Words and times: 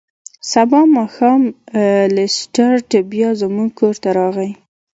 سبا 0.51 0.81
ماښام 0.95 1.41
لیسټرډ 2.15 2.89
بیا 3.11 3.29
زموږ 3.41 3.69
کور 3.79 3.95
ته 4.03 4.09
راغی. 4.17 4.51